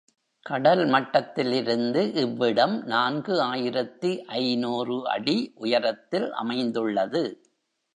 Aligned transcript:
கடல் 0.45 0.85
மட்டத்திலிருந்து 0.85 2.13
இவ்விடம் 2.13 2.83
நான்கு 2.85 3.41
ஆயிரத்து 3.41 4.11
ஐநூறு 4.41 4.97
அடி 5.07 5.37
உயரத்தில் 5.55 6.31
அமைந்துள்ளது. 6.33 7.23